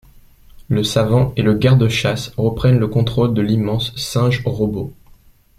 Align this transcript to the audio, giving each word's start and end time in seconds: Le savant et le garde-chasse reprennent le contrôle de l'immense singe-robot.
Le 0.67 0.83
savant 0.83 1.31
et 1.35 1.43
le 1.43 1.53
garde-chasse 1.53 2.29
reprennent 2.35 2.79
le 2.79 2.87
contrôle 2.87 3.35
de 3.35 3.41
l'immense 3.43 3.95
singe-robot. 3.95 4.95